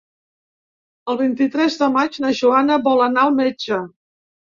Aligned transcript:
El 1.11 1.19
vint-i-tres 1.19 1.77
de 1.81 1.89
maig 1.97 2.17
na 2.23 2.31
Joana 2.39 2.79
vol 2.89 3.05
anar 3.09 3.27
al 3.27 3.37
metge. 3.41 3.79